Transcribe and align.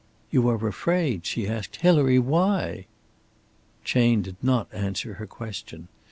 "You 0.31 0.49
are 0.49 0.65
afraid?" 0.67 1.27
she 1.27 1.47
asked. 1.47 1.75
"Hilary, 1.75 2.17
why?" 2.17 2.87
Chayne 3.83 4.23
did 4.23 4.37
not 4.41 4.67
answer 4.73 5.13
her 5.13 5.27
question. 5.27 5.89